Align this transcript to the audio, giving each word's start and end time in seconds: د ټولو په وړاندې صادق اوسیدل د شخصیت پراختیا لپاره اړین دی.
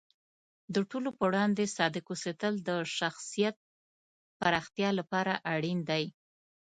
د 0.73 0.75
ټولو 0.89 1.09
په 1.17 1.23
وړاندې 1.29 1.73
صادق 1.77 2.05
اوسیدل 2.09 2.53
د 2.67 2.69
شخصیت 2.97 3.55
پراختیا 4.39 4.89
لپاره 4.99 5.33
اړین 5.53 5.79
دی. 5.89 6.03